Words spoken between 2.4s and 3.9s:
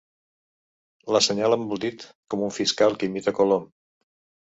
un fiscal que imita Colom.